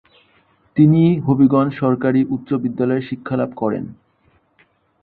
[0.77, 3.83] তিনি হবিগঞ্জ সরকারি উচ্চ বিদ্যালয়ে শিক্ষা লাভ করেন।